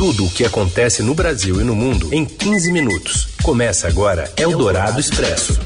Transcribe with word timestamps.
Tudo 0.00 0.24
o 0.24 0.30
que 0.30 0.46
acontece 0.46 1.02
no 1.02 1.14
Brasil 1.14 1.60
e 1.60 1.62
no 1.62 1.76
mundo 1.76 2.08
em 2.10 2.24
15 2.24 2.72
minutos. 2.72 3.28
Começa 3.42 3.86
agora 3.86 4.32
Eldorado 4.34 4.98
Expresso. 4.98 5.60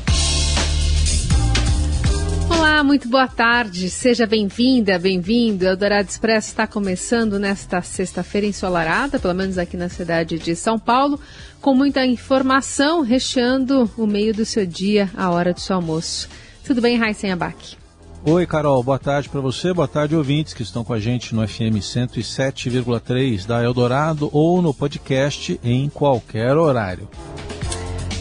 Olá, 2.50 2.82
muito 2.82 3.08
boa 3.08 3.28
tarde. 3.28 3.88
Seja 3.88 4.26
bem-vinda, 4.26 4.98
bem-vindo. 4.98 5.64
Eldorado 5.64 6.08
Expresso 6.08 6.48
está 6.48 6.66
começando 6.66 7.38
nesta 7.38 7.80
sexta-feira 7.80 8.48
ensolarada, 8.48 9.20
pelo 9.20 9.34
menos 9.34 9.56
aqui 9.56 9.76
na 9.76 9.88
cidade 9.88 10.36
de 10.36 10.56
São 10.56 10.80
Paulo, 10.80 11.20
com 11.60 11.72
muita 11.72 12.04
informação, 12.04 13.02
recheando 13.02 13.88
o 13.96 14.04
meio 14.04 14.34
do 14.34 14.44
seu 14.44 14.66
dia, 14.66 15.08
a 15.16 15.30
hora 15.30 15.54
do 15.54 15.60
seu 15.60 15.76
almoço. 15.76 16.28
Tudo 16.64 16.80
bem, 16.80 16.98
Raíssen 16.98 17.30
Abac? 17.30 17.83
Oi, 18.26 18.46
Carol, 18.46 18.82
boa 18.82 18.98
tarde 18.98 19.28
para 19.28 19.42
você, 19.42 19.70
boa 19.74 19.86
tarde, 19.86 20.16
ouvintes 20.16 20.54
que 20.54 20.62
estão 20.62 20.82
com 20.82 20.94
a 20.94 20.98
gente 20.98 21.34
no 21.34 21.46
FM 21.46 21.76
107,3 21.78 23.44
da 23.44 23.62
Eldorado 23.62 24.30
ou 24.32 24.62
no 24.62 24.72
podcast 24.72 25.60
em 25.62 25.90
qualquer 25.90 26.56
horário. 26.56 27.06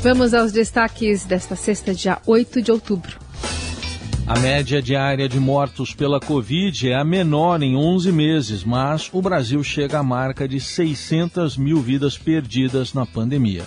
Vamos 0.02 0.34
aos 0.34 0.52
destaques 0.52 1.24
desta 1.24 1.56
sexta, 1.56 1.94
dia 1.96 2.18
8 2.28 2.62
de 2.62 2.70
outubro. 2.70 3.18
A 4.28 4.38
média 4.40 4.82
diária 4.82 5.30
de 5.30 5.40
mortos 5.40 5.94
pela 5.94 6.20
Covid 6.20 6.90
é 6.90 6.96
a 6.96 7.06
menor 7.06 7.64
em 7.64 7.78
11 7.78 8.12
meses, 8.12 8.62
mas 8.62 9.10
o 9.14 9.22
Brasil 9.22 9.64
chega 9.64 10.00
à 10.00 10.04
marca 10.04 10.46
de 10.50 10.60
600 10.60 11.56
mil 11.56 11.80
vidas 11.80 12.18
perdidas 12.18 12.94
na 12.94 13.06
pandemia. 13.06 13.64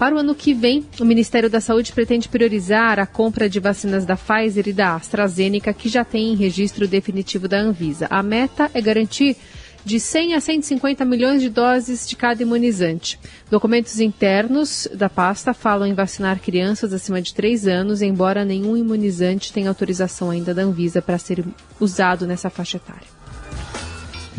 Para 0.00 0.14
o 0.14 0.18
ano 0.18 0.34
que 0.34 0.54
vem, 0.54 0.86
o 0.98 1.04
Ministério 1.04 1.50
da 1.50 1.60
Saúde 1.60 1.92
pretende 1.92 2.26
priorizar 2.26 2.98
a 2.98 3.04
compra 3.04 3.50
de 3.50 3.60
vacinas 3.60 4.06
da 4.06 4.16
Pfizer 4.16 4.66
e 4.66 4.72
da 4.72 4.94
AstraZeneca, 4.94 5.74
que 5.74 5.90
já 5.90 6.02
têm 6.06 6.34
registro 6.34 6.88
definitivo 6.88 7.46
da 7.46 7.60
Anvisa. 7.60 8.06
A 8.08 8.22
meta 8.22 8.70
é 8.72 8.80
garantir 8.80 9.36
de 9.84 10.00
100 10.00 10.36
a 10.36 10.40
150 10.40 11.04
milhões 11.04 11.42
de 11.42 11.50
doses 11.50 12.08
de 12.08 12.16
cada 12.16 12.42
imunizante. 12.42 13.20
Documentos 13.50 14.00
internos 14.00 14.88
da 14.94 15.10
pasta 15.10 15.52
falam 15.52 15.86
em 15.86 15.92
vacinar 15.92 16.40
crianças 16.40 16.94
acima 16.94 17.20
de 17.20 17.34
3 17.34 17.66
anos, 17.66 18.00
embora 18.00 18.42
nenhum 18.42 18.78
imunizante 18.78 19.52
tenha 19.52 19.68
autorização 19.68 20.30
ainda 20.30 20.54
da 20.54 20.62
Anvisa 20.62 21.02
para 21.02 21.18
ser 21.18 21.44
usado 21.78 22.26
nessa 22.26 22.48
faixa 22.48 22.78
etária. 22.78 23.19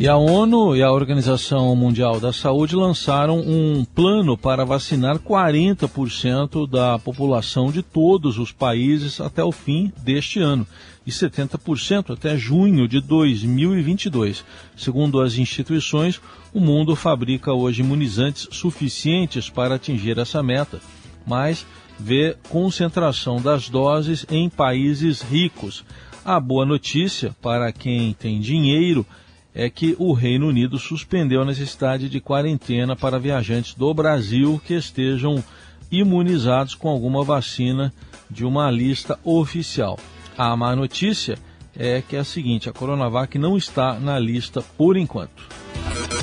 E 0.02 0.08
a 0.08 0.18
ONU 0.18 0.76
e 0.76 0.82
a 0.82 0.92
Organização 0.92 1.76
Mundial 1.76 2.20
da 2.20 2.34
Saúde 2.34 2.76
lançaram 2.76 3.40
um 3.40 3.86
plano 3.86 4.36
para 4.36 4.66
vacinar 4.66 5.20
40% 5.20 6.68
da 6.68 6.98
população 6.98 7.72
de 7.72 7.84
todos 7.84 8.40
os 8.40 8.52
países 8.52 9.22
até 9.22 9.44
o 9.44 9.52
fim 9.52 9.94
deste 10.04 10.40
ano 10.40 10.66
e 11.06 11.12
70% 11.12 12.16
até 12.16 12.36
junho 12.36 12.88
de 12.88 13.00
2022. 13.00 14.44
Segundo 14.76 15.22
as 15.22 15.36
instituições, 15.36 16.20
o 16.52 16.60
mundo 16.60 16.96
fabrica 16.96 17.54
hoje 17.54 17.84
imunizantes 17.84 18.48
suficientes 18.50 19.52
para 19.52 19.76
atingir 19.76 20.18
essa 20.18 20.42
meta, 20.42 20.82
mas 21.28 21.64
vê 22.00 22.36
concentração 22.50 23.40
das 23.40 23.70
doses 23.70 24.26
em 24.32 24.50
países 24.50 25.22
ricos. 25.22 25.86
A 26.26 26.40
boa 26.40 26.66
notícia 26.66 27.36
para 27.40 27.72
quem 27.72 28.14
tem 28.14 28.40
dinheiro 28.40 29.06
é 29.54 29.70
que 29.70 29.96
o 30.00 30.14
Reino 30.14 30.48
Unido 30.48 30.80
suspendeu 30.80 31.42
a 31.42 31.46
necessidade 31.46 32.10
de 32.10 32.22
quarentena 32.22 32.96
para 32.96 33.20
viajantes 33.20 33.74
do 33.74 33.94
Brasil 33.94 34.62
que 34.66 34.74
estejam 34.74 35.44
imunizados 35.92 36.74
com 36.74 36.90
alguma 36.90 37.24
vacina 37.24 37.94
de 38.30 38.46
uma 38.46 38.72
lista 38.72 39.20
oficial. 39.24 40.00
A 40.38 40.56
má 40.56 40.76
notícia 40.76 41.38
é 41.78 42.02
que 42.02 42.16
é 42.16 42.20
a 42.20 42.24
seguinte: 42.24 42.70
a 42.70 42.74
Coronavac 42.74 43.38
não 43.38 43.58
está 43.58 44.00
na 44.00 44.18
lista 44.18 44.62
por 44.78 44.96
enquanto. 44.96 45.44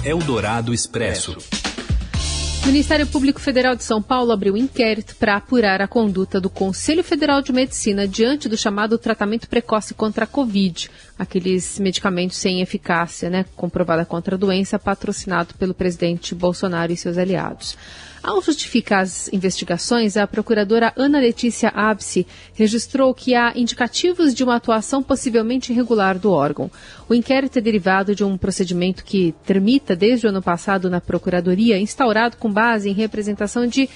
Eldorado 0.04 0.72
Expresso. 0.72 1.36
O 2.62 2.66
Ministério 2.66 3.06
Público 3.06 3.40
Federal 3.40 3.74
de 3.74 3.82
São 3.82 4.02
Paulo 4.02 4.30
abriu 4.30 4.52
um 4.52 4.56
inquérito 4.56 5.16
para 5.16 5.36
apurar 5.36 5.80
a 5.80 5.88
conduta 5.88 6.38
do 6.38 6.50
Conselho 6.50 7.02
Federal 7.02 7.40
de 7.40 7.50
Medicina 7.50 8.06
diante 8.06 8.46
do 8.46 8.58
chamado 8.58 8.98
tratamento 8.98 9.48
precoce 9.48 9.94
contra 9.94 10.24
a 10.24 10.26
Covid, 10.26 10.90
aqueles 11.18 11.78
medicamentos 11.78 12.36
sem 12.36 12.60
eficácia 12.60 13.28
né, 13.28 13.44
comprovada 13.56 14.04
contra 14.04 14.36
a 14.36 14.38
doença, 14.38 14.78
patrocinado 14.78 15.54
pelo 15.54 15.74
presidente 15.74 16.34
Bolsonaro 16.34 16.92
e 16.92 16.96
seus 16.96 17.18
aliados. 17.18 17.76
Ao 18.22 18.42
justificar 18.42 19.02
as 19.02 19.32
investigações, 19.32 20.16
a 20.16 20.26
procuradora 20.26 20.92
Ana 20.96 21.20
Letícia 21.20 21.68
Abse 21.68 22.26
registrou 22.52 23.14
que 23.14 23.34
há 23.34 23.52
indicativos 23.56 24.34
de 24.34 24.42
uma 24.42 24.56
atuação 24.56 25.02
possivelmente 25.02 25.72
irregular 25.72 26.18
do 26.18 26.32
órgão. 26.32 26.70
O 27.08 27.14
inquérito 27.14 27.58
é 27.58 27.62
derivado 27.62 28.14
de 28.14 28.24
um 28.24 28.36
procedimento 28.36 29.04
que 29.04 29.34
tramita 29.44 29.94
desde 29.94 30.26
o 30.26 30.30
ano 30.30 30.42
passado 30.42 30.90
na 30.90 31.00
Procuradoria, 31.00 31.78
instaurado 31.78 32.36
com 32.36 32.52
base 32.52 32.90
em 32.90 32.92
representação 32.92 33.66
de 33.66 33.88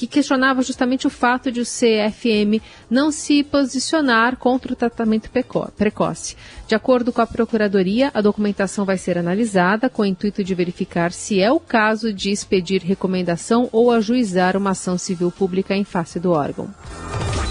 que 0.00 0.06
questionava 0.06 0.62
justamente 0.62 1.06
o 1.06 1.10
fato 1.10 1.52
de 1.52 1.60
o 1.60 1.64
CFM 1.64 2.62
não 2.88 3.12
se 3.12 3.42
posicionar 3.44 4.38
contra 4.38 4.72
o 4.72 4.76
tratamento 4.76 5.30
precoce. 5.76 6.36
De 6.66 6.74
acordo 6.74 7.12
com 7.12 7.20
a 7.20 7.26
Procuradoria, 7.26 8.10
a 8.14 8.22
documentação 8.22 8.86
vai 8.86 8.96
ser 8.96 9.18
analisada 9.18 9.90
com 9.90 10.00
o 10.00 10.06
intuito 10.06 10.42
de 10.42 10.54
verificar 10.54 11.12
se 11.12 11.38
é 11.42 11.52
o 11.52 11.60
caso 11.60 12.14
de 12.14 12.30
expedir 12.30 12.82
recomendação 12.82 13.68
ou 13.70 13.90
ajuizar 13.90 14.56
uma 14.56 14.70
ação 14.70 14.96
civil 14.96 15.30
pública 15.30 15.76
em 15.76 15.84
face 15.84 16.18
do 16.18 16.30
órgão. 16.30 16.70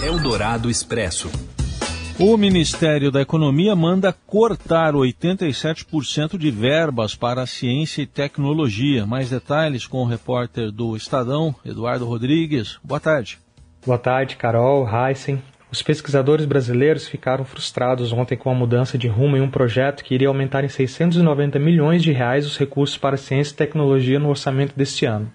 Eldorado 0.04 0.72
Expresso. 0.72 1.30
O 2.22 2.36
Ministério 2.36 3.12
da 3.12 3.22
Economia 3.22 3.74
manda 3.78 4.12
cortar 4.12 4.94
87% 4.94 6.38
de 6.38 6.52
verbas 6.52 7.16
para 7.16 7.46
ciência 7.46 8.02
e 8.02 8.06
tecnologia. 8.06 9.06
Mais 9.06 9.30
detalhes 9.30 9.88
com 9.88 10.00
o 10.00 10.06
repórter 10.06 10.70
do 10.70 10.98
Estadão, 10.98 11.56
Eduardo 11.66 12.06
Rodrigues. 12.06 12.78
Boa 12.84 13.00
tarde. 13.00 13.40
Boa 13.86 13.98
tarde, 13.98 14.36
Carol, 14.36 14.86
Heisen. 14.86 15.42
Os 15.72 15.82
pesquisadores 15.82 16.46
brasileiros 16.46 17.08
ficaram 17.08 17.46
frustrados 17.46 18.12
ontem 18.12 18.36
com 18.36 18.50
a 18.50 18.56
mudança 18.56 18.98
de 18.98 19.08
rumo 19.08 19.38
em 19.38 19.42
um 19.42 19.50
projeto 19.50 20.04
que 20.04 20.14
iria 20.14 20.28
aumentar 20.28 20.66
em 20.66 20.70
690 20.70 21.58
milhões 21.58 22.04
de 22.04 22.12
reais 22.12 22.46
os 22.46 22.58
recursos 22.58 22.98
para 22.98 23.16
ciência 23.16 23.54
e 23.54 23.56
tecnologia 23.56 24.20
no 24.20 24.28
orçamento 24.28 24.76
deste 24.76 25.06
ano. 25.06 25.32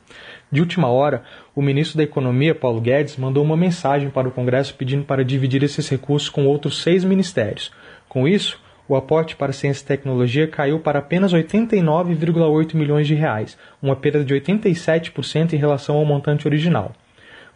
De 0.53 0.61
última 0.61 0.89
hora, 0.89 1.25
o 1.55 1.63
ministro 1.63 1.97
da 1.97 2.03
Economia, 2.03 2.55
Paulo 2.55 2.81
Guedes, 2.81 3.17
mandou 3.17 3.45
uma 3.45 3.57
mensagem 3.57 4.11
para 4.11 4.27
o 4.27 4.33
Congresso 4.33 4.75
pedindo 4.75 5.05
para 5.05 5.25
dividir 5.25 5.63
esses 5.63 5.89
recursos 5.89 6.29
com 6.29 6.47
outros 6.47 6.83
seis 6.83 7.05
ministérios. 7.05 7.71
Com 8.09 8.27
isso, 8.27 8.61
o 8.89 8.97
aporte 8.97 9.37
para 9.37 9.53
ciência 9.53 9.85
e 9.85 9.87
tecnologia 9.87 10.49
caiu 10.49 10.81
para 10.81 10.99
apenas 10.99 11.33
89,8 11.33 12.75
milhões 12.75 13.07
de 13.07 13.15
reais, 13.15 13.57
uma 13.81 13.95
perda 13.95 14.25
de 14.25 14.35
87% 14.35 15.53
em 15.53 15.57
relação 15.57 15.97
ao 15.97 16.05
montante 16.05 16.47
original. 16.47 16.93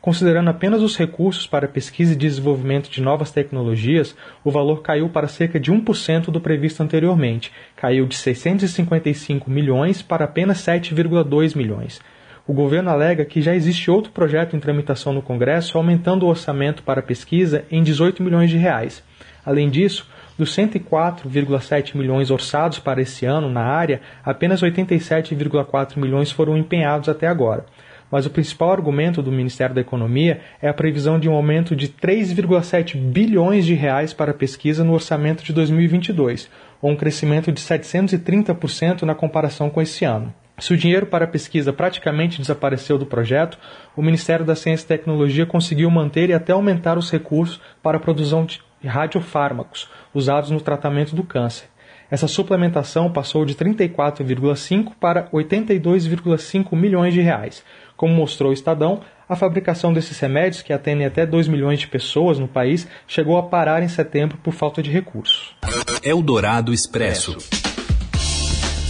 Considerando 0.01 0.49
apenas 0.49 0.81
os 0.81 0.97
recursos 0.97 1.47
para 1.47 1.67
pesquisa 1.67 2.13
e 2.13 2.17
desenvolvimento 2.17 2.89
de 2.89 3.03
novas 3.03 3.33
tecnologias, 3.33 4.17
o 4.45 4.51
valor 4.51 4.81
caiu 4.81 5.09
para 5.09 5.27
cerca 5.27 5.59
de 5.59 5.73
1% 5.73 6.31
do 6.31 6.41
previsto 6.41 6.83
anteriormente, 6.85 7.53
caiu 7.75 8.07
de 8.07 8.17
655 8.17 9.51
milhões 9.51 10.01
para 10.01 10.25
apenas 10.25 10.59
7,2 10.59 11.57
milhões. 11.57 12.01
O 12.49 12.55
governo 12.55 12.89
alega 12.89 13.27
que 13.27 13.43
já 13.43 13.55
existe 13.55 13.91
outro 13.91 14.11
projeto 14.11 14.57
em 14.57 14.59
tramitação 14.59 15.13
no 15.13 15.21
Congresso 15.21 15.77
aumentando 15.77 16.25
o 16.25 16.31
orçamento 16.31 16.83
para 16.83 17.03
pesquisa 17.03 17.67
em 17.71 17.83
18 17.83 18.23
milhões 18.23 18.49
de 18.49 18.57
reais. 18.57 19.05
Além 19.45 19.69
disso, 19.69 20.09
dos 20.39 20.57
104,7 20.57 21.95
milhões 21.95 22.31
orçados 22.31 22.79
para 22.79 23.03
esse 23.03 23.27
ano 23.27 23.51
na 23.51 23.65
área, 23.65 24.01
apenas 24.25 24.63
87,4 24.63 25.99
milhões 25.99 26.31
foram 26.31 26.57
empenhados 26.57 27.11
até 27.11 27.27
agora. 27.27 27.67
mas 28.11 28.25
o 28.25 28.31
principal 28.31 28.73
argumento 28.73 29.21
do 29.21 29.31
Ministério 29.31 29.75
da 29.75 29.83
Economia 29.83 30.41
é 30.63 30.71
a 30.71 30.73
previsão 30.73 31.21
de 31.21 31.29
um 31.29 31.35
aumento 31.35 31.77
de 31.77 31.89
3,7 31.89 32.97
bilhões 32.97 33.67
de 33.67 33.75
reais 33.75 34.15
para 34.15 34.33
pesquisa 34.33 34.83
no 34.83 34.95
orçamento 34.95 35.45
de 35.45 35.53
2022, 35.53 36.49
ou 36.81 36.93
um 36.93 36.97
crescimento 36.97 37.53
de 37.53 37.61
730% 37.61 39.03
na 39.03 39.15
comparação 39.15 39.69
com 39.69 39.83
esse 39.83 40.07
ano. 40.07 40.33
Se 40.59 40.75
o 40.75 40.77
dinheiro 40.77 41.07
para 41.07 41.25
a 41.25 41.29
pesquisa 41.29 41.73
praticamente 41.73 42.41
desapareceu 42.41 42.99
do 42.99 43.07
projeto, 43.07 43.59
o 43.97 44.03
Ministério 44.03 44.45
da 44.45 44.57
Ciência 44.57 44.85
e 44.85 44.89
Tecnologia 44.89 45.47
conseguiu 45.47 45.91
manter 45.91 46.31
e 46.31 46.35
até 46.35 46.53
aumentar 46.53 46.99
os 46.99 47.11
recursos 47.11 47.61
para 47.83 47.97
a 47.97 48.01
produção 48.01 48.45
de 48.45 48.61
radiofármacos 48.85 49.89
usados 50.13 50.51
no 50.51 50.61
tratamento 50.61 51.15
do 51.15 51.23
câncer. 51.23 51.69
Essa 52.11 52.27
suplementação 52.27 53.13
passou 53.13 53.45
de 53.45 53.55
34,5 53.55 54.93
para 54.99 55.29
82,5 55.31 56.75
milhões 56.75 57.13
de 57.13 57.21
reais. 57.21 57.63
Como 57.97 58.15
mostrou 58.15 58.51
o 58.51 58.55
Estadão, 58.55 59.03
a 59.29 59.37
fabricação 59.37 59.93
desses 59.93 60.19
remédios, 60.19 60.63
que 60.63 60.73
atendem 60.73 61.07
até 61.07 61.27
2 61.27 61.49
milhões 61.49 61.79
de 61.79 61.87
pessoas 61.87 62.39
no 62.39 62.49
país, 62.49 62.89
chegou 63.07 63.37
a 63.37 63.43
parar 63.43 63.83
em 63.83 63.89
setembro 63.89 64.39
por 64.39 64.55
falta 64.55 64.83
de 64.83 64.91
recursos. 64.91 65.55
Eldorado 66.03 66.73
Expresso. 66.73 67.37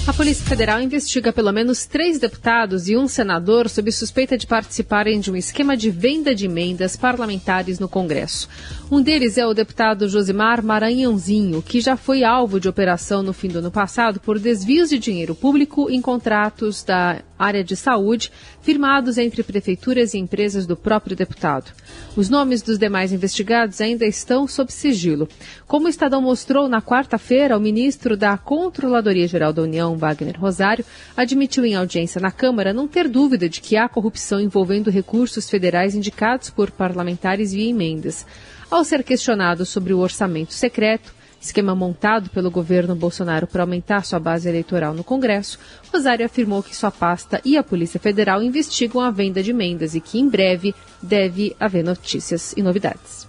A 0.09 0.13
Polícia 0.15 0.47
Federal 0.47 0.81
investiga 0.81 1.35
pelo 1.35 1.53
menos 1.53 1.85
três 1.85 2.19
deputados 2.19 2.89
e 2.89 2.97
um 2.97 3.07
senador 3.07 3.69
sob 3.69 3.93
suspeita 3.93 4.39
de 4.39 4.47
participarem 4.47 5.21
de 5.21 5.31
um 5.31 5.37
esquema 5.37 5.77
de 5.77 5.91
venda 5.91 6.35
de 6.35 6.47
emendas 6.47 6.97
parlamentares 6.97 7.79
no 7.79 7.91
Congresso. 7.91 8.49
Um 8.91 9.03
deles 9.03 9.37
é 9.37 9.47
o 9.47 9.53
deputado 9.53 10.09
Josimar 10.09 10.65
Maranhãozinho, 10.65 11.61
que 11.61 11.79
já 11.83 11.95
foi 11.95 12.25
alvo 12.25 12.59
de 12.59 12.71
operação 12.71 13.23
no 13.23 13.35
fim 13.35 13.49
do 13.49 13.59
ano 13.59 13.71
passado 13.71 14.19
por 14.19 14.39
desvios 14.39 14.89
de 14.89 14.99
dinheiro 14.99 15.35
público 15.35 15.91
em 15.91 16.01
contratos 16.01 16.83
da 16.83 17.21
área 17.39 17.63
de 17.63 17.77
saúde 17.77 18.33
firmados 18.61 19.17
entre 19.17 19.43
prefeituras 19.43 20.13
e 20.13 20.19
empresas 20.19 20.67
do 20.67 20.77
próprio 20.77 21.15
deputado. 21.15 21.73
Os 22.17 22.29
nomes 22.29 22.63
dos 22.63 22.79
demais 22.79 23.13
investigados 23.13 23.81
ainda 23.81 24.05
estão 24.05 24.47
sob 24.47 24.73
sigilo. 24.73 25.29
Como 25.67 25.87
o 25.87 25.89
Estadão 25.89 26.21
mostrou 26.21 26.69
na 26.69 26.83
quarta-feira, 26.83 27.57
o 27.57 27.61
ministro 27.61 28.17
da 28.17 28.37
Controladoria 28.37 29.29
Geral 29.29 29.53
da 29.53 29.63
União, 29.63 29.97
Wagner 29.97 30.39
Rosário, 30.39 30.85
admitiu 31.17 31.65
em 31.65 31.75
audiência 31.75 32.21
na 32.21 32.31
Câmara 32.31 32.73
não 32.73 32.89
ter 32.89 33.09
dúvida 33.09 33.49
de 33.49 33.61
que 33.61 33.77
há 33.77 33.89
corrupção 33.89 34.41
envolvendo 34.41 34.91
recursos 34.91 35.49
federais 35.49 35.95
indicados 35.95 36.51
por 36.51 36.71
parlamentares 36.71 37.53
via 37.53 37.71
emendas. 37.71 38.27
Ao 38.71 38.85
ser 38.85 39.03
questionado 39.03 39.65
sobre 39.65 39.95
o 39.95 39.99
orçamento 39.99 40.53
secreto, 40.53 41.18
esquema 41.41 41.75
montado 41.75 42.31
pelo 42.31 42.51
governo 42.51 42.95
Bolsonaro 42.95 43.47
para 43.47 43.63
aumentar 43.63 44.05
sua 44.05 44.19
base 44.19 44.49
eleitoral 44.49 44.95
no 44.95 45.05
Congresso, 45.05 45.59
Rosário 45.93 46.27
afirmou 46.27 46.63
que 46.63 46.77
sua 46.77 46.91
pasta 46.91 47.41
e 47.45 47.57
a 47.57 47.63
Polícia 47.63 48.01
Federal 48.01 48.43
investigam 48.43 49.01
a 49.01 49.11
venda 49.11 49.43
de 49.43 49.51
emendas 49.51 49.95
e 49.95 50.01
que 50.01 50.19
em 50.19 50.29
breve 50.29 50.75
deve 51.03 51.55
haver 51.59 51.85
notícias 51.85 52.53
e 52.57 52.63
novidades. 52.63 53.29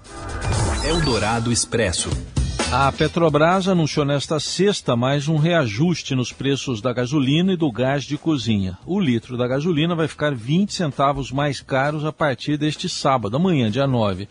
Eldorado 0.83 1.51
Expresso. 1.51 2.09
A 2.71 2.91
Petrobras 2.91 3.67
anunciou 3.67 4.05
nesta 4.05 4.39
sexta 4.39 4.95
mais 4.95 5.27
um 5.27 5.37
reajuste 5.37 6.13
nos 6.13 6.31
preços 6.31 6.81
da 6.81 6.93
gasolina 6.93 7.53
e 7.53 7.57
do 7.57 7.71
gás 7.71 8.03
de 8.03 8.15
cozinha. 8.15 8.77
O 8.85 8.99
litro 8.99 9.35
da 9.35 9.47
gasolina 9.47 9.95
vai 9.95 10.07
ficar 10.07 10.35
20 10.35 10.71
centavos 10.71 11.31
mais 11.31 11.61
caros 11.61 12.05
a 12.05 12.13
partir 12.13 12.57
deste 12.57 12.87
sábado, 12.87 13.35
amanhã, 13.35 13.71
dia 13.71 13.87
9 13.87 14.29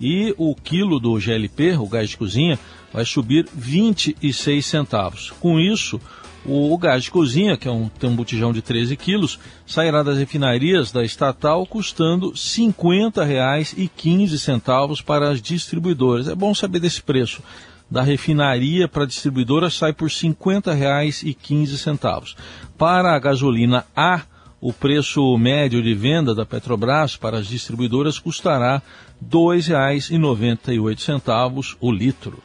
e 0.00 0.34
o 0.36 0.54
quilo 0.54 1.00
do 1.00 1.18
GLP, 1.18 1.76
o 1.76 1.86
gás 1.86 2.10
de 2.10 2.16
cozinha, 2.16 2.58
vai 2.92 3.04
subir 3.04 3.46
26 3.52 4.64
centavos. 4.64 5.32
Com 5.40 5.58
isso, 5.60 6.00
o, 6.44 6.76
gás 6.78 7.02
de 7.04 7.10
cozinha, 7.10 7.56
que 7.56 7.66
é 7.66 7.70
um, 7.70 7.88
tem 7.88 8.08
um 8.08 8.14
botijão 8.14 8.52
de 8.52 8.62
13 8.62 8.96
quilos, 8.96 9.40
sairá 9.66 10.00
das 10.02 10.16
refinarias 10.16 10.92
da 10.92 11.04
estatal 11.04 11.66
custando 11.66 12.28
R$ 12.28 12.34
50,15 12.34 15.02
para 15.02 15.30
as 15.30 15.42
distribuidoras. 15.42 16.28
É 16.28 16.34
bom 16.34 16.54
saber 16.54 16.78
desse 16.78 17.02
preço. 17.02 17.42
Da 17.90 18.02
refinaria 18.02 18.86
para 18.88 19.04
a 19.04 19.06
distribuidora 19.06 19.70
sai 19.70 19.92
por 19.92 20.08
R$ 20.08 20.14
50,15. 20.14 22.34
Para 22.78 23.14
a 23.14 23.18
gasolina 23.18 23.84
A, 23.94 24.22
o 24.60 24.72
preço 24.72 25.36
médio 25.36 25.82
de 25.82 25.92
venda 25.94 26.32
da 26.34 26.46
Petrobras 26.46 27.16
para 27.16 27.38
as 27.38 27.46
distribuidoras 27.46 28.18
custará 28.18 28.82
R$ 29.20 29.28
2,98 29.30 31.76
o 31.80 31.92
litro. 31.92 32.42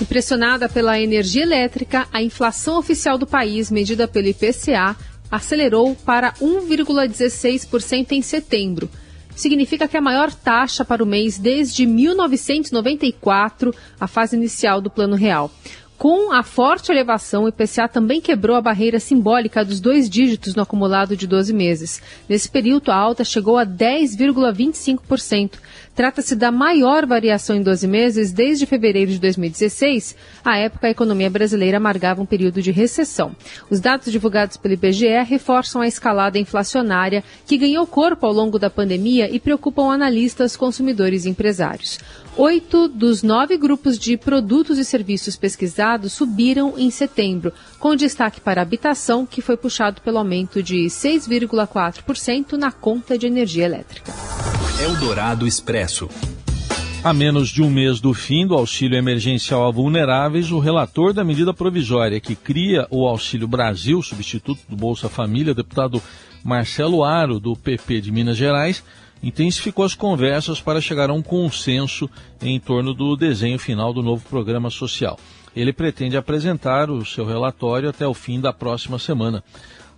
Impressionada 0.00 0.66
pela 0.68 0.98
energia 0.98 1.42
elétrica, 1.42 2.08
a 2.10 2.22
inflação 2.22 2.78
oficial 2.78 3.18
do 3.18 3.26
país, 3.26 3.70
medida 3.70 4.08
pelo 4.08 4.28
IPCA, 4.28 4.96
acelerou 5.30 5.94
para 5.94 6.32
1,16% 6.34 8.12
em 8.12 8.22
setembro. 8.22 8.88
Significa 9.36 9.86
que 9.86 9.96
a 9.96 10.00
maior 10.00 10.32
taxa 10.32 10.84
para 10.84 11.04
o 11.04 11.06
mês 11.06 11.38
desde 11.38 11.86
1994, 11.86 13.74
a 13.98 14.06
fase 14.06 14.36
inicial 14.36 14.80
do 14.80 14.90
Plano 14.90 15.16
Real. 15.16 15.50
Com 16.00 16.32
a 16.32 16.42
forte 16.42 16.90
elevação, 16.90 17.44
o 17.44 17.48
IPCA 17.48 17.86
também 17.86 18.22
quebrou 18.22 18.56
a 18.56 18.62
barreira 18.62 18.98
simbólica 18.98 19.62
dos 19.62 19.80
dois 19.80 20.08
dígitos 20.08 20.54
no 20.54 20.62
acumulado 20.62 21.14
de 21.14 21.26
12 21.26 21.52
meses. 21.52 22.00
Nesse 22.26 22.48
período, 22.48 22.90
a 22.90 22.96
alta 22.96 23.22
chegou 23.22 23.58
a 23.58 23.66
10,25%. 23.66 25.58
Trata-se 25.94 26.34
da 26.34 26.50
maior 26.50 27.04
variação 27.04 27.54
em 27.54 27.62
12 27.62 27.86
meses 27.86 28.32
desde 28.32 28.64
fevereiro 28.64 29.10
de 29.10 29.18
2016. 29.18 30.16
À 30.42 30.56
época, 30.56 30.86
a 30.86 30.90
economia 30.90 31.28
brasileira 31.28 31.76
amargava 31.76 32.22
um 32.22 32.26
período 32.26 32.62
de 32.62 32.70
recessão. 32.70 33.36
Os 33.68 33.78
dados 33.78 34.10
divulgados 34.10 34.56
pelo 34.56 34.72
IBGE 34.72 35.22
reforçam 35.24 35.82
a 35.82 35.86
escalada 35.86 36.38
inflacionária 36.38 37.22
que 37.44 37.58
ganhou 37.58 37.86
corpo 37.86 38.24
ao 38.24 38.32
longo 38.32 38.58
da 38.58 38.70
pandemia 38.70 39.28
e 39.30 39.38
preocupam 39.38 39.92
analistas, 39.92 40.56
consumidores 40.56 41.26
e 41.26 41.28
empresários. 41.28 41.98
Oito 42.40 42.88
dos 42.88 43.22
nove 43.22 43.58
grupos 43.58 43.98
de 43.98 44.16
produtos 44.16 44.78
e 44.78 44.84
serviços 44.86 45.36
pesquisados 45.36 46.14
subiram 46.14 46.72
em 46.78 46.90
setembro, 46.90 47.52
com 47.78 47.94
destaque 47.94 48.40
para 48.40 48.62
a 48.62 48.64
habitação, 48.64 49.26
que 49.26 49.42
foi 49.42 49.58
puxado 49.58 50.00
pelo 50.00 50.16
aumento 50.16 50.62
de 50.62 50.86
6,4% 50.86 52.52
na 52.52 52.72
conta 52.72 53.18
de 53.18 53.26
energia 53.26 53.66
elétrica. 53.66 54.10
Eldorado 54.82 55.46
Expresso. 55.46 56.08
A 57.04 57.12
menos 57.12 57.50
de 57.50 57.62
um 57.62 57.68
mês 57.68 58.00
do 58.00 58.14
fim 58.14 58.46
do 58.46 58.54
auxílio 58.54 58.96
emergencial 58.96 59.66
a 59.66 59.70
vulneráveis, 59.70 60.50
o 60.50 60.58
relator 60.58 61.12
da 61.12 61.22
medida 61.22 61.52
provisória 61.52 62.20
que 62.20 62.34
cria 62.34 62.86
o 62.90 63.06
Auxílio 63.06 63.46
Brasil, 63.46 64.00
substituto 64.00 64.62
do 64.66 64.76
Bolsa 64.76 65.10
Família, 65.10 65.54
deputado 65.54 66.02
Marcelo 66.42 67.04
Aro, 67.04 67.38
do 67.38 67.54
PP 67.54 68.00
de 68.00 68.10
Minas 68.10 68.38
Gerais, 68.38 68.82
intensificou 69.22 69.84
as 69.84 69.94
conversas 69.94 70.60
para 70.60 70.80
chegar 70.80 71.10
a 71.10 71.14
um 71.14 71.22
consenso 71.22 72.08
em 72.40 72.58
torno 72.58 72.94
do 72.94 73.16
desenho 73.16 73.58
final 73.58 73.92
do 73.92 74.02
novo 74.02 74.26
programa 74.28 74.70
social. 74.70 75.18
Ele 75.54 75.72
pretende 75.72 76.16
apresentar 76.16 76.90
o 76.90 77.04
seu 77.04 77.24
relatório 77.24 77.88
até 77.88 78.06
o 78.06 78.14
fim 78.14 78.40
da 78.40 78.52
próxima 78.52 78.98
semana. 78.98 79.42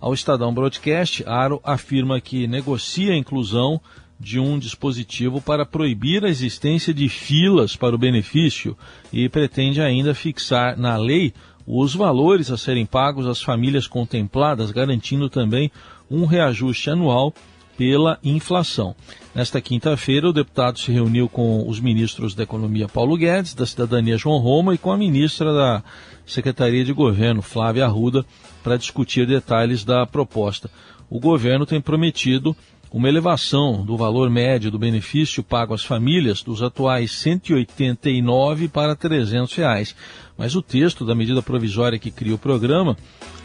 Ao 0.01 0.13
Estadão 0.13 0.53
Broadcast, 0.53 1.23
Aro 1.25 1.61
afirma 1.63 2.19
que 2.19 2.47
negocia 2.47 3.13
a 3.13 3.17
inclusão 3.17 3.79
de 4.19 4.39
um 4.39 4.57
dispositivo 4.57 5.41
para 5.41 5.65
proibir 5.65 6.23
a 6.23 6.29
existência 6.29 6.93
de 6.93 7.07
filas 7.09 7.75
para 7.75 7.95
o 7.95 7.97
benefício 7.97 8.77
e 9.11 9.27
pretende 9.29 9.81
ainda 9.81 10.13
fixar 10.13 10.77
na 10.77 10.97
lei 10.97 11.33
os 11.65 11.95
valores 11.95 12.51
a 12.51 12.57
serem 12.57 12.85
pagos 12.85 13.25
às 13.25 13.41
famílias 13.41 13.87
contempladas, 13.87 14.71
garantindo 14.71 15.29
também 15.29 15.71
um 16.09 16.25
reajuste 16.25 16.89
anual 16.89 17.33
pela 17.77 18.19
inflação. 18.23 18.95
Nesta 19.33 19.59
quinta-feira, 19.59 20.29
o 20.29 20.33
deputado 20.33 20.77
se 20.77 20.91
reuniu 20.91 21.27
com 21.27 21.67
os 21.67 21.79
ministros 21.79 22.35
da 22.35 22.43
Economia 22.43 22.87
Paulo 22.87 23.17
Guedes, 23.17 23.53
da 23.53 23.65
Cidadania 23.65 24.17
João 24.17 24.37
Roma 24.37 24.75
e 24.75 24.77
com 24.77 24.91
a 24.91 24.97
ministra 24.97 25.53
da 25.53 25.83
Secretaria 26.25 26.85
de 26.85 26.93
Governo, 26.93 27.41
Flávia 27.41 27.85
Arruda, 27.85 28.25
para 28.63 28.77
discutir 28.77 29.25
detalhes 29.25 29.83
da 29.83 30.05
proposta. 30.05 30.69
O 31.09 31.19
governo 31.19 31.65
tem 31.65 31.81
prometido 31.81 32.55
uma 32.93 33.09
elevação 33.09 33.83
do 33.83 33.97
valor 33.97 34.29
médio 34.29 34.69
do 34.69 34.77
benefício 34.77 35.43
pago 35.43 35.73
às 35.73 35.83
famílias 35.83 36.43
dos 36.43 36.61
atuais 36.61 37.11
189 37.11 38.67
para 38.67 38.95
300 38.95 39.53
reais. 39.55 39.95
Mas 40.37 40.55
o 40.55 40.61
texto 40.61 41.03
da 41.03 41.15
medida 41.15 41.41
provisória 41.41 41.97
que 41.97 42.11
cria 42.11 42.35
o 42.35 42.37
programa, 42.37 42.95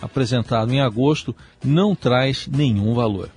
apresentado 0.03 0.71
em 0.71 0.83
agosto, 0.83 1.35
não 1.65 1.95
traz 1.95 2.47
nenhum 2.47 2.93
valor. 2.93 3.31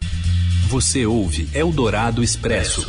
Você 0.71 1.05
ouve 1.05 1.49
Eldorado 1.53 2.23
Expresso. 2.23 2.87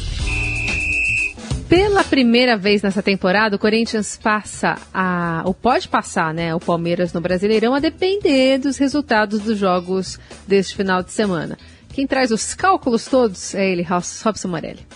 Pela 1.69 2.05
primeira 2.05 2.57
vez 2.57 2.81
nessa 2.81 3.03
temporada, 3.03 3.57
o 3.57 3.59
Corinthians 3.59 4.17
passa 4.23 4.77
a. 4.95 5.43
ou 5.45 5.53
pode 5.53 5.89
passar, 5.89 6.33
né? 6.33 6.55
O 6.55 6.61
Palmeiras 6.61 7.13
no 7.13 7.21
Brasileirão 7.21 7.75
a 7.75 7.81
depender 7.81 8.59
dos 8.59 8.79
resultados 8.79 9.41
dos 9.41 9.59
jogos 9.59 10.21
deste 10.47 10.77
final 10.77 11.03
de 11.03 11.11
semana. 11.11 11.59
Quem 11.93 12.07
traz 12.07 12.31
os 12.31 12.55
cálculos 12.55 13.07
todos 13.07 13.53
é 13.53 13.69
ele, 13.69 13.83
Robson 13.83 14.47
Morelli. 14.47 14.87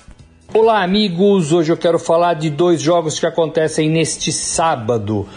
Olá, 0.54 0.84
amigos! 0.84 1.52
Hoje 1.52 1.72
eu 1.72 1.76
quero 1.76 1.98
falar 1.98 2.34
de 2.34 2.50
dois 2.50 2.80
jogos 2.80 3.18
que 3.18 3.26
acontecem 3.26 3.90
neste 3.90 4.30
sábado. 4.30 5.28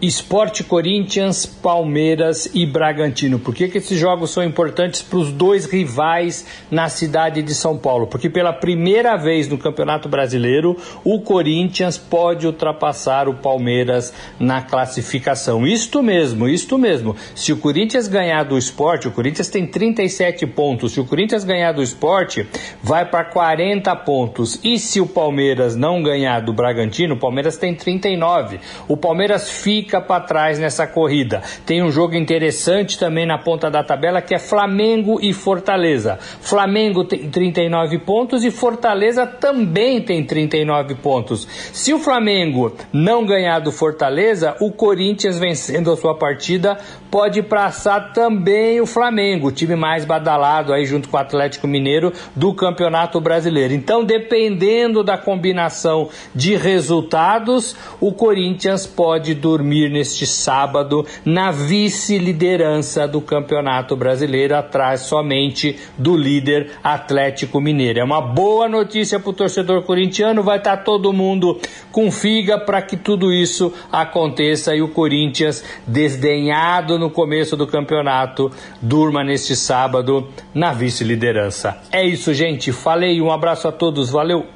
Esporte 0.00 0.62
Corinthians, 0.62 1.44
Palmeiras 1.44 2.48
e 2.54 2.64
Bragantino. 2.64 3.36
Por 3.36 3.52
que, 3.52 3.66
que 3.66 3.78
esses 3.78 3.98
jogos 3.98 4.30
são 4.30 4.44
importantes 4.44 5.02
para 5.02 5.18
os 5.18 5.32
dois 5.32 5.64
rivais 5.64 6.46
na 6.70 6.88
cidade 6.88 7.42
de 7.42 7.52
São 7.52 7.76
Paulo? 7.76 8.06
Porque 8.06 8.30
pela 8.30 8.52
primeira 8.52 9.16
vez 9.16 9.48
no 9.48 9.58
Campeonato 9.58 10.08
Brasileiro, 10.08 10.76
o 11.02 11.20
Corinthians 11.20 11.98
pode 11.98 12.46
ultrapassar 12.46 13.28
o 13.28 13.34
Palmeiras 13.34 14.14
na 14.38 14.62
classificação. 14.62 15.66
Isto 15.66 16.00
mesmo, 16.00 16.48
isto 16.48 16.78
mesmo. 16.78 17.16
Se 17.34 17.52
o 17.52 17.56
Corinthians 17.56 18.06
ganhar 18.06 18.44
do 18.44 18.56
esporte, 18.56 19.08
o 19.08 19.10
Corinthians 19.12 19.48
tem 19.48 19.66
37 19.66 20.46
pontos. 20.46 20.92
Se 20.92 21.00
o 21.00 21.04
Corinthians 21.04 21.42
ganhar 21.42 21.72
do 21.72 21.82
esporte, 21.82 22.46
vai 22.80 23.04
para 23.04 23.24
40 23.24 23.96
pontos. 23.96 24.60
E 24.62 24.78
se 24.78 25.00
o 25.00 25.06
Palmeiras 25.06 25.74
não 25.74 26.04
ganhar 26.04 26.38
do 26.38 26.52
Bragantino, 26.52 27.16
o 27.16 27.18
Palmeiras 27.18 27.56
tem 27.56 27.74
39. 27.74 28.60
O 28.86 28.96
Palmeiras 28.96 29.50
fica 29.50 29.87
fica 29.88 30.00
para 30.02 30.20
trás 30.20 30.58
nessa 30.58 30.86
corrida. 30.86 31.42
Tem 31.64 31.82
um 31.82 31.90
jogo 31.90 32.14
interessante 32.14 32.98
também 32.98 33.24
na 33.24 33.38
ponta 33.38 33.70
da 33.70 33.82
tabela 33.82 34.20
que 34.20 34.34
é 34.34 34.38
Flamengo 34.38 35.18
e 35.22 35.32
Fortaleza. 35.32 36.18
Flamengo 36.20 37.04
tem 37.04 37.30
39 37.30 37.98
pontos 38.00 38.44
e 38.44 38.50
Fortaleza 38.50 39.26
também 39.26 40.02
tem 40.02 40.22
39 40.22 40.96
pontos. 40.96 41.48
Se 41.72 41.94
o 41.94 41.98
Flamengo 41.98 42.74
não 42.92 43.24
ganhar 43.24 43.60
do 43.60 43.72
Fortaleza, 43.72 44.54
o 44.60 44.70
Corinthians 44.70 45.38
vencendo 45.38 45.90
a 45.90 45.96
sua 45.96 46.14
partida 46.14 46.76
pode 47.10 47.42
passar 47.42 48.12
também 48.12 48.82
o 48.82 48.86
Flamengo, 48.86 49.48
o 49.48 49.52
time 49.52 49.74
mais 49.74 50.04
badalado 50.04 50.74
aí 50.74 50.84
junto 50.84 51.08
com 51.08 51.16
o 51.16 51.20
Atlético 51.20 51.66
Mineiro 51.66 52.12
do 52.36 52.52
Campeonato 52.52 53.18
Brasileiro. 53.20 53.72
Então, 53.72 54.04
dependendo 54.04 55.02
da 55.02 55.16
combinação 55.16 56.10
de 56.34 56.56
resultados, 56.56 57.74
o 57.98 58.12
Corinthians 58.12 58.86
pode 58.86 59.34
dormir 59.34 59.77
neste 59.86 60.26
sábado 60.26 61.04
na 61.26 61.50
vice-liderança 61.50 63.06
do 63.06 63.20
Campeonato 63.20 63.94
Brasileiro, 63.94 64.56
atrás 64.56 65.02
somente 65.02 65.78
do 65.98 66.16
líder 66.16 66.70
Atlético 66.82 67.60
Mineiro. 67.60 67.98
É 67.98 68.04
uma 68.04 68.22
boa 68.22 68.66
notícia 68.66 69.20
para 69.20 69.28
o 69.28 69.34
torcedor 69.34 69.82
corintiano, 69.82 70.42
vai 70.42 70.56
estar 70.56 70.78
tá 70.78 70.82
todo 70.82 71.12
mundo 71.12 71.60
com 71.92 72.10
figa 72.10 72.58
para 72.58 72.80
que 72.80 72.96
tudo 72.96 73.30
isso 73.30 73.70
aconteça 73.92 74.74
e 74.74 74.80
o 74.80 74.88
Corinthians 74.88 75.62
desdenhado 75.86 76.98
no 76.98 77.10
começo 77.10 77.56
do 77.56 77.66
campeonato, 77.66 78.50
durma 78.80 79.22
neste 79.22 79.54
sábado 79.54 80.28
na 80.54 80.72
vice-liderança. 80.72 81.76
É 81.92 82.04
isso, 82.04 82.32
gente. 82.32 82.72
Falei, 82.72 83.20
um 83.20 83.30
abraço 83.30 83.68
a 83.68 83.72
todos, 83.72 84.08
valeu. 84.08 84.46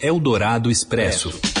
Eldorado 0.00 0.70
Expresso. 0.70 1.57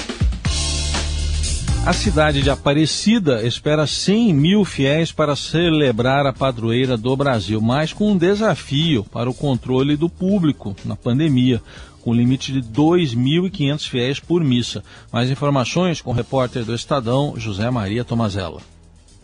A 1.88 1.92
cidade 1.94 2.42
de 2.42 2.50
Aparecida 2.50 3.46
espera 3.46 3.86
100 3.86 4.34
mil 4.34 4.62
fiéis 4.62 5.10
para 5.10 5.34
celebrar 5.34 6.26
a 6.26 6.34
padroeira 6.34 6.98
do 6.98 7.16
Brasil, 7.16 7.62
mas 7.62 7.94
com 7.94 8.12
um 8.12 8.18
desafio 8.18 9.04
para 9.04 9.30
o 9.30 9.32
controle 9.32 9.96
do 9.96 10.06
público 10.06 10.76
na 10.84 10.94
pandemia, 10.94 11.62
com 12.02 12.12
limite 12.12 12.52
de 12.52 12.60
2.500 12.60 13.88
fiéis 13.88 14.20
por 14.20 14.44
missa. 14.44 14.84
Mais 15.10 15.30
informações 15.30 16.02
com 16.02 16.10
o 16.10 16.14
repórter 16.14 16.62
do 16.62 16.74
Estadão, 16.74 17.32
José 17.38 17.70
Maria 17.70 18.04
Tomazella. 18.04 18.60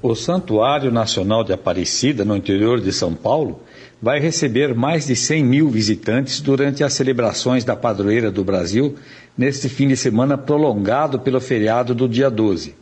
O 0.01 0.15
Santuário 0.15 0.91
Nacional 0.91 1.45
de 1.45 1.53
Aparecida, 1.53 2.25
no 2.25 2.35
interior 2.35 2.81
de 2.81 2.93
São 2.95 3.15
Paulo, 3.15 3.61
vai 4.05 4.21
receber 4.21 4.75
mais 4.75 5.07
de 5.07 5.17
100 5.17 5.43
mil 5.43 5.71
visitantes 5.71 6.39
durante 6.39 6.85
as 6.85 6.93
celebrações 6.93 7.65
da 7.65 7.75
Padroeira 7.75 8.31
do 8.31 8.45
Brasil 8.45 8.97
neste 9.35 9.67
fim 9.67 9.89
de 9.89 9.97
semana 9.97 10.37
prolongado 10.37 11.19
pelo 11.21 11.41
feriado 11.41 11.95
do 11.95 12.07
dia 12.07 12.31
12. 12.31 12.75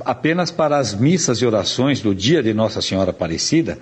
Apenas 0.00 0.50
para 0.50 0.78
as 0.78 0.94
missas 0.94 1.42
e 1.42 1.44
orações 1.44 2.00
do 2.00 2.14
dia 2.14 2.42
de 2.42 2.54
Nossa 2.54 2.80
Senhora 2.80 3.10
Aparecida 3.10 3.78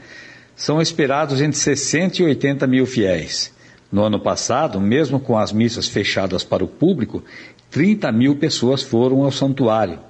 são 0.56 0.82
esperados 0.82 1.40
entre 1.40 1.56
60 1.56 2.22
e 2.22 2.24
80 2.24 2.66
mil 2.66 2.84
fiéis. 2.84 3.54
No 3.92 4.02
ano 4.02 4.18
passado, 4.18 4.80
mesmo 4.80 5.20
com 5.20 5.38
as 5.38 5.52
missas 5.52 5.86
fechadas 5.86 6.42
para 6.42 6.64
o 6.64 6.68
público, 6.68 7.22
30 7.70 8.10
mil 8.10 8.34
pessoas 8.34 8.82
foram 8.82 9.22
ao 9.22 9.30
santuário. 9.30 10.00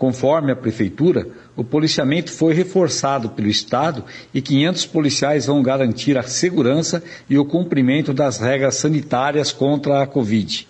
Conforme 0.00 0.50
a 0.50 0.56
Prefeitura, 0.56 1.28
o 1.54 1.62
policiamento 1.62 2.32
foi 2.32 2.54
reforçado 2.54 3.28
pelo 3.28 3.48
Estado 3.48 4.02
e 4.32 4.40
500 4.40 4.86
policiais 4.86 5.44
vão 5.44 5.62
garantir 5.62 6.16
a 6.16 6.22
segurança 6.22 7.02
e 7.28 7.36
o 7.36 7.44
cumprimento 7.44 8.14
das 8.14 8.38
regras 8.38 8.76
sanitárias 8.76 9.52
contra 9.52 10.02
a 10.02 10.06
Covid. 10.06 10.66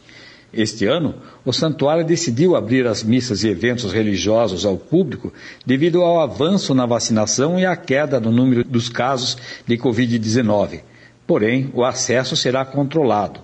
Este 0.53 0.85
ano, 0.87 1.15
o 1.45 1.53
santuário 1.53 2.05
decidiu 2.05 2.57
abrir 2.57 2.89
as 2.89 3.05
missas 3.05 3.45
e 3.45 3.49
eventos 3.49 3.93
religiosos 3.93 4.67
ao 4.67 4.77
público 4.77 5.33
devido 5.65 6.03
ao 6.03 6.21
avanço 6.21 6.75
na 6.75 6.85
vacinação 6.85 7.57
e 7.57 7.65
à 7.65 7.77
queda 7.77 8.19
no 8.19 8.33
número 8.33 8.65
dos 8.65 8.89
casos 8.89 9.37
de 9.65 9.79
Covid-19. 9.79 10.81
Porém, 11.25 11.71
o 11.73 11.85
acesso 11.85 12.35
será 12.35 12.65
controlado. 12.65 13.39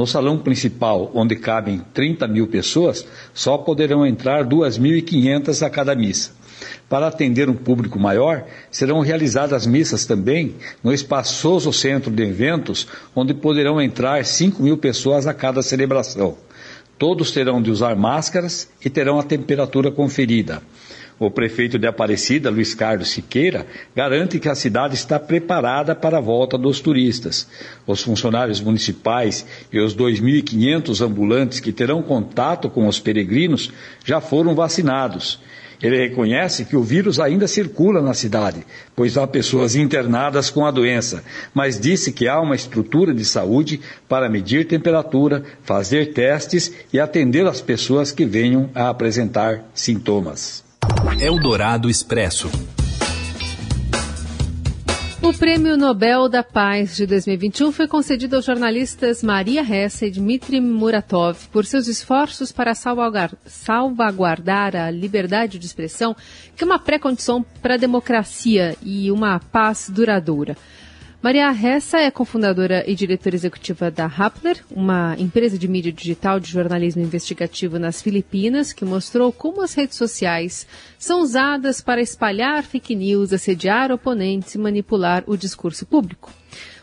No 0.00 0.06
salão 0.06 0.38
principal, 0.38 1.10
onde 1.12 1.36
cabem 1.36 1.82
30 1.92 2.26
mil 2.26 2.46
pessoas, 2.46 3.06
só 3.34 3.58
poderão 3.58 4.06
entrar 4.06 4.46
2.500 4.46 5.60
a 5.60 5.68
cada 5.68 5.94
missa. 5.94 6.30
Para 6.88 7.08
atender 7.08 7.50
um 7.50 7.54
público 7.54 7.98
maior, 8.00 8.46
serão 8.70 9.00
realizadas 9.00 9.66
missas 9.66 10.06
também 10.06 10.54
no 10.82 10.90
espaçoso 10.90 11.70
centro 11.70 12.10
de 12.10 12.22
eventos, 12.22 12.86
onde 13.14 13.34
poderão 13.34 13.78
entrar 13.78 14.24
5 14.24 14.62
mil 14.62 14.78
pessoas 14.78 15.26
a 15.26 15.34
cada 15.34 15.60
celebração. 15.60 16.34
Todos 16.98 17.30
terão 17.30 17.60
de 17.60 17.70
usar 17.70 17.94
máscaras 17.94 18.70
e 18.82 18.88
terão 18.88 19.18
a 19.18 19.22
temperatura 19.22 19.90
conferida. 19.90 20.62
O 21.20 21.30
prefeito 21.30 21.78
de 21.78 21.86
Aparecida, 21.86 22.48
Luiz 22.48 22.72
Carlos 22.72 23.10
Siqueira, 23.10 23.66
garante 23.94 24.38
que 24.38 24.48
a 24.48 24.54
cidade 24.54 24.94
está 24.94 25.20
preparada 25.20 25.94
para 25.94 26.16
a 26.16 26.20
volta 26.20 26.56
dos 26.56 26.80
turistas. 26.80 27.46
Os 27.86 28.02
funcionários 28.02 28.58
municipais 28.58 29.44
e 29.70 29.78
os 29.78 29.94
2.500 29.94 31.04
ambulantes 31.04 31.60
que 31.60 31.72
terão 31.72 32.02
contato 32.02 32.70
com 32.70 32.88
os 32.88 32.98
peregrinos 32.98 33.70
já 34.02 34.18
foram 34.18 34.54
vacinados. 34.54 35.38
Ele 35.82 35.98
reconhece 35.98 36.64
que 36.64 36.74
o 36.74 36.82
vírus 36.82 37.20
ainda 37.20 37.46
circula 37.46 38.00
na 38.00 38.14
cidade, 38.14 38.64
pois 38.96 39.18
há 39.18 39.26
pessoas 39.26 39.76
internadas 39.76 40.48
com 40.48 40.64
a 40.64 40.70
doença, 40.70 41.22
mas 41.52 41.78
disse 41.78 42.12
que 42.12 42.28
há 42.28 42.40
uma 42.40 42.54
estrutura 42.54 43.12
de 43.12 43.26
saúde 43.26 43.78
para 44.08 44.30
medir 44.30 44.66
temperatura, 44.66 45.44
fazer 45.64 46.14
testes 46.14 46.72
e 46.90 46.98
atender 46.98 47.46
as 47.46 47.60
pessoas 47.60 48.10
que 48.10 48.24
venham 48.24 48.70
a 48.74 48.88
apresentar 48.88 49.70
sintomas. 49.74 50.69
Eldorado 51.20 51.90
Expresso. 51.90 52.50
O 55.22 55.34
Prêmio 55.34 55.76
Nobel 55.76 56.28
da 56.28 56.42
Paz 56.42 56.96
de 56.96 57.06
2021 57.06 57.72
foi 57.72 57.86
concedido 57.86 58.36
aos 58.36 58.44
jornalistas 58.44 59.22
Maria 59.22 59.62
Ressa 59.62 60.06
e 60.06 60.10
Dmitry 60.10 60.60
Muratov 60.60 61.48
por 61.52 61.66
seus 61.66 61.88
esforços 61.88 62.50
para 62.50 62.74
salvaguardar 62.74 64.74
a 64.74 64.90
liberdade 64.90 65.58
de 65.58 65.66
expressão, 65.66 66.16
que 66.56 66.64
é 66.64 66.66
uma 66.66 66.78
pré-condição 66.78 67.44
para 67.60 67.74
a 67.74 67.78
democracia 67.78 68.76
e 68.82 69.10
uma 69.10 69.38
paz 69.38 69.90
duradoura. 69.90 70.56
Maria 71.22 71.50
Ressa 71.50 71.98
é 71.98 72.10
cofundadora 72.10 72.82
e 72.86 72.94
diretora 72.94 73.36
executiva 73.36 73.90
da 73.90 74.06
Rappler, 74.06 74.64
uma 74.70 75.14
empresa 75.18 75.58
de 75.58 75.68
mídia 75.68 75.92
digital 75.92 76.40
de 76.40 76.50
jornalismo 76.50 77.02
investigativo 77.02 77.78
nas 77.78 78.00
Filipinas, 78.00 78.72
que 78.72 78.86
mostrou 78.86 79.30
como 79.30 79.60
as 79.60 79.74
redes 79.74 79.98
sociais 79.98 80.66
são 80.98 81.20
usadas 81.20 81.82
para 81.82 82.00
espalhar 82.00 82.62
fake 82.62 82.96
news, 82.96 83.34
assediar 83.34 83.92
oponentes 83.92 84.54
e 84.54 84.58
manipular 84.58 85.22
o 85.26 85.36
discurso 85.36 85.84
público. 85.84 86.32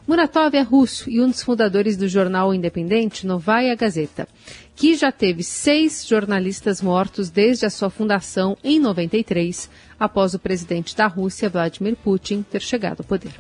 Muratov 0.08 0.56
é 0.56 0.62
russo 0.62 1.10
e 1.10 1.20
um 1.20 1.30
dos 1.30 1.42
fundadores 1.42 1.98
do 1.98 2.08
jornal 2.08 2.54
independente 2.54 3.26
Novaya 3.26 3.76
Gazeta, 3.76 4.28
que 4.76 4.96
já 4.96 5.12
teve 5.12 5.42
seis 5.42 6.06
jornalistas 6.08 6.80
mortos 6.80 7.32
desde 7.32 7.66
a 7.66 7.72
sua 7.72 7.90
fundação 7.90 8.56
em 8.64 8.80
93, 8.80 9.68
após 10.00 10.36
o 10.36 10.40
presidente 10.40 10.96
da 10.96 11.08
Rússia, 11.08 11.50
Vladimir 11.50 11.96
Putin, 11.96 12.46
ter 12.48 12.62
chegado 12.62 13.00
ao 13.00 13.06
poder. 13.06 13.34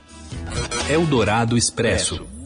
Eldorado 0.90 1.58
Expresso. 1.58 2.38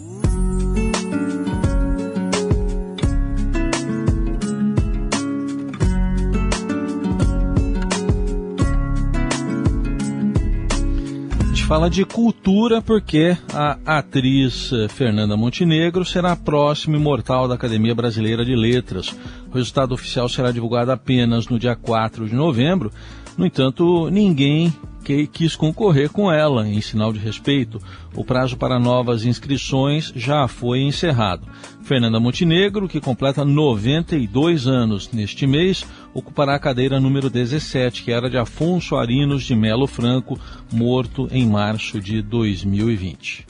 fala 11.71 11.89
de 11.89 12.03
cultura 12.03 12.81
porque 12.81 13.37
a 13.53 13.77
atriz 13.99 14.73
eh, 14.73 14.89
Fernanda 14.89 15.37
Montenegro 15.37 16.03
será 16.03 16.33
a 16.33 16.35
próxima 16.35 16.97
imortal 16.97 17.47
da 17.47 17.55
Academia 17.55 17.95
Brasileira 17.95 18.43
de 18.43 18.53
Letras. 18.57 19.15
O 19.49 19.55
resultado 19.57 19.93
oficial 19.93 20.27
será 20.27 20.51
divulgado 20.51 20.91
apenas 20.91 21.47
no 21.47 21.57
dia 21.57 21.73
4 21.73 22.27
de 22.27 22.35
novembro, 22.35 22.91
No 23.37 23.45
entanto, 23.45 24.09
ninguém 24.09 24.73
que 25.03 25.27
quis 25.27 25.55
concorrer 25.55 26.09
com 26.09 26.31
ela 26.31 26.67
em 26.67 26.79
sinal 26.81 27.11
de 27.11 27.19
respeito. 27.19 27.81
O 28.15 28.23
prazo 28.23 28.57
para 28.57 28.79
novas 28.79 29.25
inscrições 29.25 30.11
já 30.15 30.47
foi 30.47 30.81
encerrado. 30.81 31.47
Fernanda 31.83 32.19
Montenegro, 32.19 32.87
que 32.87 33.01
completa 33.01 33.43
92 33.43 34.67
anos 34.67 35.09
neste 35.11 35.47
mês, 35.47 35.85
ocupará 36.13 36.55
a 36.55 36.59
cadeira 36.59 36.99
número 36.99 37.29
17, 37.29 38.03
que 38.03 38.11
era 38.11 38.29
de 38.29 38.37
Afonso 38.37 38.95
Arinos 38.95 39.43
de 39.43 39.55
Melo 39.55 39.87
Franco, 39.87 40.39
morto 40.71 41.27
em 41.31 41.47
março 41.47 41.99
de 41.99 42.21
2020. 42.21 43.47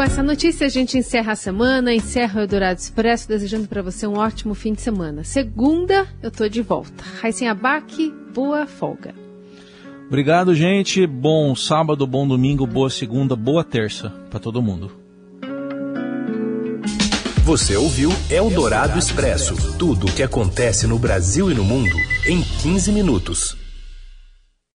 Com 0.00 0.04
essa 0.04 0.22
notícia 0.22 0.66
a 0.66 0.70
gente 0.70 0.96
encerra 0.96 1.32
a 1.32 1.36
semana, 1.36 1.92
encerra 1.92 2.40
o 2.40 2.42
Eldorado 2.42 2.78
Expresso, 2.78 3.28
desejando 3.28 3.68
para 3.68 3.82
você 3.82 4.06
um 4.06 4.16
ótimo 4.16 4.54
fim 4.54 4.72
de 4.72 4.80
semana. 4.80 5.24
Segunda, 5.24 6.08
eu 6.22 6.30
tô 6.30 6.48
de 6.48 6.62
volta. 6.62 7.04
Raíssen 7.20 7.48
Abac, 7.48 8.10
boa 8.32 8.66
folga. 8.66 9.14
Obrigado, 10.08 10.54
gente. 10.54 11.06
Bom 11.06 11.54
sábado, 11.54 12.06
bom 12.06 12.26
domingo, 12.26 12.66
boa 12.66 12.88
segunda, 12.88 13.36
boa 13.36 13.62
terça 13.62 14.08
para 14.30 14.40
todo 14.40 14.62
mundo. 14.62 14.90
Você 17.44 17.76
ouviu 17.76 18.10
Eldorado 18.30 18.98
Expresso 18.98 19.76
tudo 19.76 20.06
o 20.06 20.12
que 20.12 20.22
acontece 20.22 20.86
no 20.86 20.98
Brasil 20.98 21.50
e 21.50 21.54
no 21.54 21.62
mundo 21.62 21.94
em 22.26 22.40
15 22.40 22.90
minutos. 22.90 23.59